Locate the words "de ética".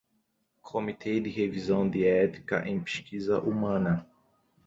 1.87-2.67